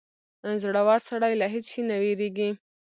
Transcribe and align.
•زړور 0.63 0.99
سړی 1.09 1.33
له 1.41 1.47
هېڅ 1.53 1.65
شي 1.71 1.81
نه 1.89 1.95
وېرېږي. 2.01 2.49